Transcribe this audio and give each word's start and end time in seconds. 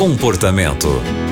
Comportamento. 0.00 1.29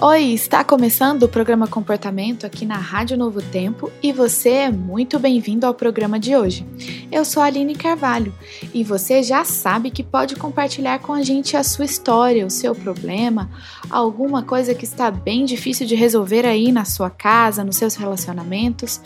Oi, 0.00 0.26
está 0.26 0.62
começando 0.62 1.24
o 1.24 1.28
programa 1.28 1.66
Comportamento 1.66 2.46
aqui 2.46 2.64
na 2.64 2.76
Rádio 2.76 3.18
Novo 3.18 3.42
Tempo 3.42 3.90
e 4.00 4.12
você 4.12 4.50
é 4.50 4.70
muito 4.70 5.18
bem-vindo 5.18 5.66
ao 5.66 5.74
programa 5.74 6.20
de 6.20 6.36
hoje. 6.36 6.64
Eu 7.10 7.24
sou 7.24 7.42
a 7.42 7.46
Aline 7.46 7.74
Carvalho 7.74 8.32
e 8.72 8.84
você 8.84 9.24
já 9.24 9.44
sabe 9.44 9.90
que 9.90 10.04
pode 10.04 10.36
compartilhar 10.36 11.00
com 11.00 11.12
a 11.12 11.22
gente 11.22 11.56
a 11.56 11.64
sua 11.64 11.84
história, 11.84 12.46
o 12.46 12.50
seu 12.50 12.76
problema, 12.76 13.50
alguma 13.90 14.44
coisa 14.44 14.72
que 14.72 14.84
está 14.84 15.10
bem 15.10 15.44
difícil 15.44 15.84
de 15.84 15.96
resolver 15.96 16.46
aí 16.46 16.70
na 16.70 16.84
sua 16.84 17.10
casa, 17.10 17.64
nos 17.64 17.74
seus 17.74 17.96
relacionamentos, 17.96 19.00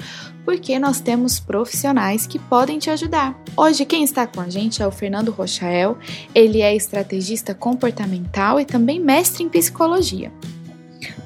porque 0.44 0.78
nós 0.78 1.00
temos 1.00 1.40
profissionais 1.40 2.26
que 2.26 2.38
podem 2.38 2.78
te 2.78 2.90
ajudar. 2.90 3.34
Hoje 3.56 3.86
quem 3.86 4.04
está 4.04 4.26
com 4.26 4.42
a 4.42 4.50
gente 4.50 4.82
é 4.82 4.86
o 4.86 4.92
Fernando 4.92 5.30
Rochael, 5.30 5.96
ele 6.34 6.60
é 6.60 6.76
estrategista 6.76 7.54
comportamental 7.54 8.60
e 8.60 8.66
também 8.66 9.00
mestre 9.00 9.42
em 9.42 9.48
psicologia. 9.48 10.30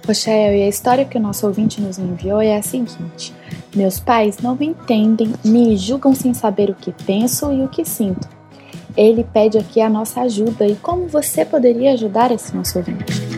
Rochelle, 0.07 0.59
e 0.59 0.63
a 0.63 0.69
história 0.69 1.05
que 1.05 1.17
o 1.17 1.21
nosso 1.21 1.47
ouvinte 1.47 1.81
nos 1.81 1.99
enviou 1.99 2.41
é 2.41 2.57
a 2.57 2.63
seguinte: 2.63 3.33
Meus 3.75 4.01
pais 4.01 4.39
não 4.39 4.57
me 4.57 4.67
entendem, 4.67 5.33
me 5.45 5.77
julgam 5.77 6.15
sem 6.15 6.35
saber 6.35 6.71
o 6.71 6.75
que 6.75 6.93
penso 7.05 7.53
e 7.53 7.63
o 7.63 7.69
que 7.69 7.85
sinto. 7.85 8.29
Ele 8.97 9.25
pede 9.25 9.59
aqui 9.59 9.81
a 9.81 9.91
nossa 9.91 10.23
ajuda 10.23 10.67
e 10.67 10.75
como 10.77 11.07
você 11.07 11.45
poderia 11.45 11.93
ajudar 11.93 12.33
esse 12.33 12.57
nosso 12.57 12.79
ouvinte? 12.79 13.36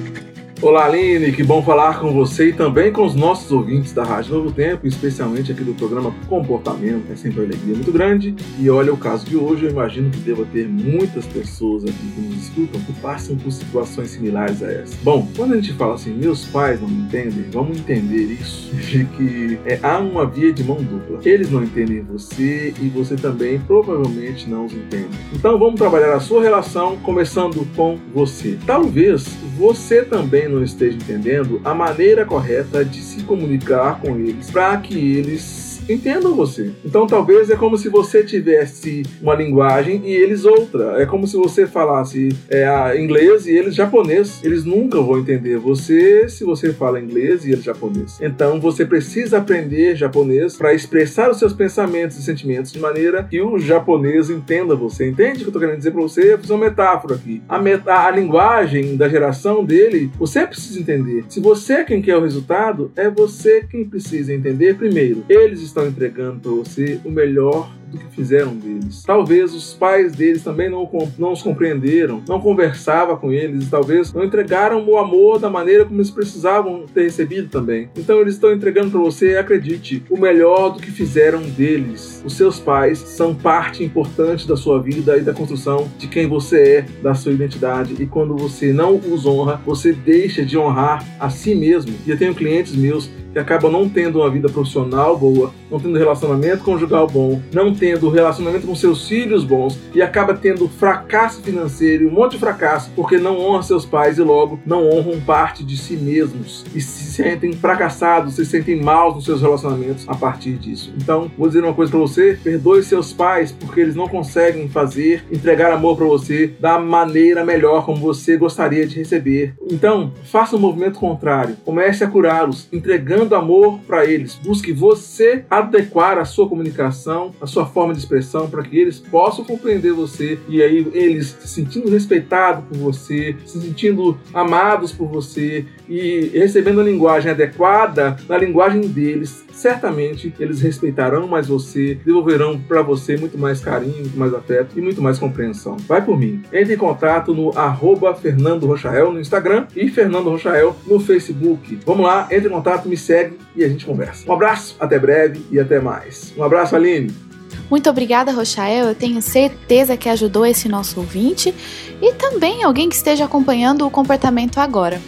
Olá, 0.60 0.86
Aline, 0.86 1.30
que 1.30 1.44
bom 1.44 1.62
falar 1.62 2.00
com 2.00 2.12
você 2.12 2.48
e 2.48 2.52
também 2.52 2.92
com 2.92 3.06
os 3.06 3.14
nossos 3.14 3.52
ouvintes 3.52 3.92
da 3.92 4.02
Rádio 4.02 4.34
Novo 4.34 4.50
Tempo, 4.50 4.88
especialmente 4.88 5.52
aqui 5.52 5.62
do 5.62 5.72
programa 5.72 6.12
Comportamento. 6.26 7.12
É 7.12 7.14
sempre 7.14 7.38
uma 7.38 7.46
alegria 7.46 7.76
muito 7.76 7.92
grande. 7.92 8.34
E 8.58 8.68
olha, 8.68 8.92
o 8.92 8.96
caso 8.96 9.24
de 9.24 9.36
hoje, 9.36 9.66
eu 9.66 9.70
imagino 9.70 10.10
que 10.10 10.18
deva 10.18 10.44
ter 10.52 10.66
muitas 10.66 11.24
pessoas 11.26 11.84
aqui 11.84 11.92
que 11.92 12.20
nos 12.20 12.42
escutam 12.42 12.80
que 12.80 12.92
passam 12.94 13.36
por 13.36 13.52
situações 13.52 14.10
similares 14.10 14.60
a 14.60 14.72
essa. 14.72 14.96
Bom, 15.04 15.28
quando 15.36 15.52
a 15.52 15.56
gente 15.60 15.74
fala 15.74 15.94
assim, 15.94 16.12
meus 16.12 16.44
pais 16.46 16.80
não 16.80 16.88
me 16.88 17.02
entendem, 17.02 17.44
vamos 17.52 17.78
entender 17.78 18.24
isso 18.24 18.74
de 18.90 19.04
que 19.04 19.60
é, 19.64 19.78
há 19.80 19.98
uma 19.98 20.26
via 20.26 20.52
de 20.52 20.64
mão 20.64 20.82
dupla. 20.82 21.20
Eles 21.24 21.52
não 21.52 21.62
entendem 21.62 22.00
você 22.00 22.74
e 22.82 22.88
você 22.88 23.14
também 23.14 23.60
provavelmente 23.60 24.50
não 24.50 24.66
os 24.66 24.72
entende. 24.72 25.16
Então 25.32 25.56
vamos 25.56 25.76
trabalhar 25.76 26.16
a 26.16 26.20
sua 26.20 26.42
relação 26.42 26.96
começando 26.96 27.64
com 27.76 27.96
você. 28.12 28.58
Talvez 28.66 29.24
você 29.56 30.02
também 30.02 30.47
não 30.48 30.62
esteja 30.62 30.96
entendendo 30.96 31.60
a 31.64 31.74
maneira 31.74 32.24
correta 32.24 32.84
de 32.84 33.00
se 33.00 33.22
comunicar 33.22 34.00
com 34.00 34.16
eles 34.16 34.50
para 34.50 34.76
que 34.78 35.16
eles 35.16 35.67
entendam 35.88 36.34
você. 36.34 36.70
Então 36.84 37.06
talvez 37.06 37.50
é 37.50 37.56
como 37.56 37.76
se 37.76 37.88
você 37.88 38.22
tivesse 38.22 39.02
uma 39.22 39.34
linguagem 39.34 40.02
e 40.04 40.12
eles 40.12 40.44
outra. 40.44 41.00
É 41.00 41.06
como 41.06 41.26
se 41.26 41.36
você 41.36 41.66
falasse 41.66 42.28
é, 42.48 43.00
inglês 43.00 43.46
e 43.46 43.50
eles 43.50 43.74
japonês. 43.74 44.40
Eles 44.42 44.64
nunca 44.64 45.00
vão 45.00 45.18
entender 45.18 45.58
você 45.58 46.28
se 46.28 46.44
você 46.44 46.72
fala 46.72 47.00
inglês 47.00 47.44
e 47.44 47.52
eles 47.52 47.64
japonês. 47.64 48.18
Então 48.20 48.60
você 48.60 48.84
precisa 48.84 49.38
aprender 49.38 49.96
japonês 49.96 50.56
para 50.56 50.74
expressar 50.74 51.30
os 51.30 51.38
seus 51.38 51.52
pensamentos 51.52 52.18
e 52.18 52.22
sentimentos 52.22 52.72
de 52.72 52.78
maneira 52.78 53.22
que 53.22 53.40
o 53.40 53.58
japonês 53.58 54.30
entenda 54.30 54.74
você. 54.74 55.08
Entende 55.08 55.36
o 55.36 55.38
que 55.38 55.44
eu 55.44 55.48
estou 55.48 55.60
querendo 55.60 55.78
dizer 55.78 55.90
para 55.90 56.02
você? 56.02 56.32
Eu 56.32 56.38
fiz 56.38 56.50
uma 56.50 56.64
metáfora 56.66 57.14
aqui. 57.14 57.42
A, 57.48 57.58
meta, 57.58 58.06
a 58.06 58.10
linguagem 58.10 58.96
da 58.96 59.08
geração 59.08 59.64
dele, 59.64 60.10
você 60.18 60.46
precisa 60.46 60.80
entender. 60.80 61.24
Se 61.28 61.40
você 61.40 61.74
é 61.74 61.84
quem 61.84 62.02
quer 62.02 62.16
o 62.16 62.22
resultado, 62.22 62.90
é 62.96 63.08
você 63.08 63.64
quem 63.70 63.84
precisa 63.84 64.32
entender 64.32 64.76
primeiro. 64.76 65.24
Eles 65.28 65.60
estão 65.60 65.77
estão 65.78 65.86
entregando 65.86 66.40
para 66.40 66.50
você 66.50 67.00
o 67.04 67.10
melhor 67.10 67.70
do 67.90 67.98
que 67.98 68.06
fizeram 68.06 68.54
deles. 68.54 69.02
Talvez 69.04 69.54
os 69.54 69.74
pais 69.74 70.12
deles 70.12 70.42
também 70.42 70.70
não, 70.70 70.88
não 71.18 71.32
os 71.32 71.42
compreenderam, 71.42 72.22
não 72.28 72.40
conversava 72.40 73.16
com 73.16 73.32
eles, 73.32 73.68
talvez 73.68 74.12
não 74.12 74.24
entregaram 74.24 74.84
o 74.88 74.98
amor 74.98 75.38
da 75.38 75.50
maneira 75.50 75.84
como 75.84 75.98
eles 75.98 76.10
precisavam 76.10 76.84
ter 76.92 77.04
recebido 77.04 77.48
também. 77.48 77.88
Então 77.96 78.20
eles 78.20 78.34
estão 78.34 78.52
entregando 78.52 78.90
para 78.90 79.00
você, 79.00 79.36
acredite, 79.36 80.02
o 80.10 80.18
melhor 80.18 80.70
do 80.70 80.80
que 80.80 80.90
fizeram 80.90 81.42
deles. 81.42 82.22
Os 82.24 82.34
seus 82.34 82.58
pais 82.58 82.98
são 82.98 83.34
parte 83.34 83.82
importante 83.84 84.46
da 84.46 84.56
sua 84.56 84.80
vida 84.80 85.16
e 85.16 85.22
da 85.22 85.32
construção 85.32 85.88
de 85.98 86.06
quem 86.06 86.26
você 86.26 86.58
é, 86.58 86.86
da 87.02 87.14
sua 87.14 87.32
identidade. 87.32 87.94
E 87.98 88.06
quando 88.06 88.36
você 88.36 88.72
não 88.72 88.96
os 88.96 89.26
honra, 89.26 89.60
você 89.64 89.92
deixa 89.92 90.44
de 90.44 90.58
honrar 90.58 91.04
a 91.18 91.30
si 91.30 91.54
mesmo. 91.54 91.94
E 92.06 92.10
eu 92.10 92.18
tenho 92.18 92.34
clientes 92.34 92.74
meus 92.74 93.10
que 93.32 93.38
acabam 93.38 93.70
não 93.70 93.88
tendo 93.88 94.18
uma 94.18 94.30
vida 94.30 94.48
profissional 94.48 95.16
boa, 95.16 95.52
não 95.70 95.78
tendo 95.78 95.98
relacionamento 95.98 96.64
conjugal 96.64 97.06
bom, 97.06 97.40
não 97.52 97.74
tendo 97.78 98.08
relacionamento 98.10 98.66
com 98.66 98.74
seus 98.74 99.06
filhos 99.08 99.44
bons 99.44 99.78
e 99.94 100.02
acaba 100.02 100.34
tendo 100.34 100.68
fracasso 100.68 101.40
financeiro, 101.42 102.08
um 102.08 102.12
monte 102.12 102.32
de 102.32 102.38
fracasso, 102.38 102.90
porque 102.94 103.18
não 103.18 103.38
honra 103.38 103.62
seus 103.62 103.86
pais 103.86 104.18
e 104.18 104.22
logo 104.22 104.58
não 104.66 104.88
honram 104.88 105.20
parte 105.20 105.64
de 105.64 105.76
si 105.76 105.96
mesmos 105.96 106.64
e 106.74 106.80
se 106.80 107.12
sentem 107.12 107.52
fracassados, 107.52 108.34
se 108.34 108.44
sentem 108.44 108.80
mal 108.80 109.14
nos 109.14 109.24
seus 109.24 109.40
relacionamentos 109.40 110.04
a 110.08 110.14
partir 110.14 110.54
disso. 110.54 110.92
Então, 110.96 111.30
vou 111.36 111.48
dizer 111.48 111.62
uma 111.62 111.74
coisa 111.74 111.90
para 111.90 112.00
você: 112.00 112.38
perdoe 112.42 112.82
seus 112.82 113.12
pais 113.12 113.52
porque 113.52 113.80
eles 113.80 113.94
não 113.94 114.08
conseguem 114.08 114.68
fazer, 114.68 115.24
entregar 115.30 115.72
amor 115.72 115.96
para 115.96 116.06
você 116.06 116.52
da 116.60 116.78
maneira 116.78 117.44
melhor 117.44 117.84
como 117.84 117.98
você 117.98 118.36
gostaria 118.36 118.86
de 118.86 118.96
receber. 118.96 119.54
Então, 119.70 120.12
faça 120.24 120.56
um 120.56 120.60
movimento 120.60 120.98
contrário, 120.98 121.56
comece 121.64 122.04
a 122.04 122.08
curá-los, 122.08 122.68
entregando 122.72 123.34
amor 123.34 123.78
para 123.86 124.04
eles. 124.04 124.34
Busque 124.36 124.72
você 124.72 125.44
adequar 125.50 126.18
a 126.18 126.24
sua 126.24 126.48
comunicação, 126.48 127.32
a 127.40 127.46
sua 127.46 127.66
forma 127.68 127.92
de 127.92 128.00
expressão 128.00 128.48
para 128.48 128.62
que 128.62 128.78
eles 128.78 128.98
possam 128.98 129.44
compreender 129.44 129.92
você 129.92 130.38
e 130.48 130.62
aí 130.62 130.86
eles 130.92 131.36
se 131.40 131.48
sentindo 131.48 131.90
respeitados 131.90 132.64
por 132.64 132.78
você, 132.78 133.36
se 133.44 133.60
sentindo 133.60 134.18
amados 134.32 134.92
por 134.92 135.06
você 135.08 135.64
e 135.88 136.30
recebendo 136.34 136.80
a 136.80 136.84
linguagem 136.84 137.30
adequada 137.30 138.16
na 138.28 138.36
linguagem 138.36 138.82
deles, 138.82 139.44
certamente 139.52 140.34
eles 140.38 140.60
respeitarão 140.60 141.26
mais 141.26 141.48
você, 141.48 141.98
devolverão 142.04 142.60
para 142.60 142.82
você 142.82 143.16
muito 143.16 143.38
mais 143.38 143.60
carinho, 143.60 144.00
muito 144.00 144.18
mais 144.18 144.34
afeto 144.34 144.78
e 144.78 144.80
muito 144.80 145.00
mais 145.02 145.18
compreensão. 145.18 145.76
Vai 145.86 146.04
por 146.04 146.18
mim. 146.18 146.42
Entre 146.52 146.74
em 146.74 146.78
contato 146.78 147.34
no 147.34 147.56
arroba 147.56 148.14
Fernando 148.14 148.66
Rochael 148.66 149.12
no 149.12 149.20
Instagram 149.20 149.66
e 149.74 149.88
Fernando 149.88 150.30
Rochael 150.30 150.76
no 150.86 151.00
Facebook. 151.00 151.78
Vamos 151.84 152.06
lá, 152.06 152.28
entre 152.30 152.48
em 152.48 152.52
contato, 152.52 152.88
me 152.88 152.96
segue 152.96 153.38
e 153.56 153.64
a 153.64 153.68
gente 153.68 153.84
conversa. 153.84 154.28
Um 154.28 154.32
abraço, 154.32 154.76
até 154.78 154.98
breve 154.98 155.44
e 155.50 155.58
até 155.58 155.80
mais. 155.80 156.34
Um 156.36 156.42
abraço, 156.42 156.76
Aline. 156.76 157.27
Muito 157.70 157.90
obrigada, 157.90 158.32
Rochael. 158.32 158.88
Eu 158.88 158.94
tenho 158.94 159.20
certeza 159.20 159.94
que 159.96 160.08
ajudou 160.08 160.46
esse 160.46 160.68
nosso 160.68 161.00
ouvinte 161.00 161.52
e 162.00 162.12
também 162.14 162.62
alguém 162.62 162.88
que 162.88 162.94
esteja 162.94 163.24
acompanhando 163.24 163.84
o 163.86 163.90
comportamento 163.90 164.58
agora. 164.58 165.02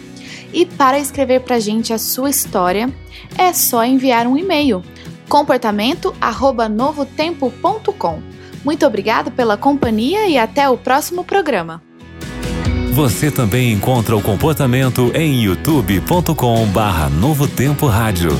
E 0.52 0.66
para 0.66 0.98
escrever 0.98 1.40
para 1.40 1.54
a 1.56 1.60
gente 1.60 1.92
a 1.92 1.98
sua 1.98 2.28
história, 2.28 2.92
é 3.38 3.52
só 3.52 3.84
enviar 3.84 4.26
um 4.26 4.36
e-mail 4.36 4.82
comportamento@novotempo.com. 5.28 8.18
Muito 8.64 8.84
obrigada 8.84 9.30
pela 9.30 9.56
companhia 9.56 10.26
e 10.26 10.36
até 10.36 10.68
o 10.68 10.76
próximo 10.76 11.22
programa. 11.24 11.80
Você 12.92 13.30
também 13.30 13.72
encontra 13.72 14.16
o 14.16 14.20
comportamento 14.20 15.12
em 15.14 15.44
youtube.com/novotempo 15.44 17.86
rádio. 17.86 18.30